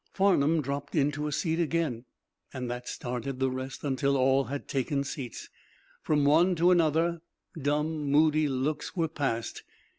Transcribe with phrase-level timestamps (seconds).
[0.15, 2.05] Farnum dropped into a seat again,
[2.51, 5.47] and that started the rest, until all had taken seats.
[6.01, 7.21] From one to another,
[7.55, 9.61] dumb, moody looks were passed.